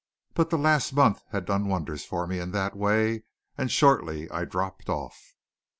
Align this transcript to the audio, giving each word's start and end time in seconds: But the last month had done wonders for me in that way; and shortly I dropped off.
But 0.33 0.49
the 0.49 0.57
last 0.57 0.93
month 0.93 1.21
had 1.29 1.45
done 1.45 1.67
wonders 1.67 2.05
for 2.05 2.25
me 2.25 2.39
in 2.39 2.53
that 2.53 2.75
way; 2.75 3.21
and 3.55 3.69
shortly 3.69 4.27
I 4.31 4.45
dropped 4.45 4.89
off. 4.89 5.35